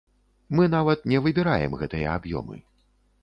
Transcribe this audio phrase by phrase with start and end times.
[0.59, 2.57] Мы нават не выбіраем гэтыя аб'ёмы.